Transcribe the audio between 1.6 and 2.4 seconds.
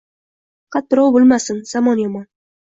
zamon yomon.